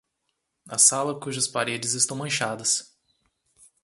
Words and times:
A 0.67 0.79
sala 0.79 1.19
cujas 1.19 1.47
paredes 1.47 1.93
estão 1.93 2.17
manchadas. 2.17 2.91